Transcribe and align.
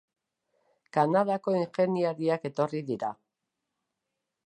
Kanadako 0.97 1.55
ingeniariak 1.59 2.51
etorri 2.53 2.85
dira. 2.91 3.15